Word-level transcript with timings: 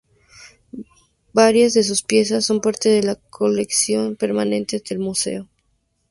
Varias 1.31 1.75
de 1.75 1.83
sus 1.83 2.01
piezas 2.01 2.43
son 2.43 2.59
parte 2.59 2.89
de 2.89 3.03
las 3.03 3.19
colecciones 3.29 4.17
permanentes 4.17 4.83
del 4.85 4.97
museo. 4.97 5.47